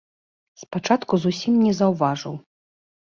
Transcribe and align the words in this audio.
Спачатку 0.61 1.13
зусім 1.25 1.61
не 1.67 1.73
заўважыў. 1.81 2.33